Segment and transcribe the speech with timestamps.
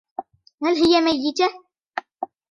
[0.63, 1.47] هل هي ميتة؟